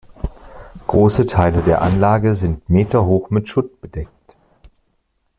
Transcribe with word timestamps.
Große 0.87 1.27
Teile 1.27 1.61
der 1.61 1.83
Anlage 1.83 2.33
sind 2.33 2.67
meterhoch 2.67 3.29
mit 3.29 3.47
Schutt 3.49 3.79
bedeckt. 3.81 4.35